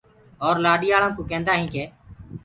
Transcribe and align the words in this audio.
اور 0.45 0.55
لآڏياݪآ 0.63 1.09
ڪوٚ 1.15 1.27
ڪيندآ 1.29 1.53
هينٚ 1.59 1.71
ڪي۔ 1.73 1.83